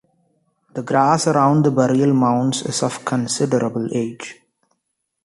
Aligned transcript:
The 0.73 0.81
grass 0.81 1.27
around 1.27 1.63
the 1.63 1.69
burial 1.69 2.11
mounds 2.15 2.63
is 2.63 2.81
of 2.81 3.05
considerable 3.05 3.87
age. 3.93 4.37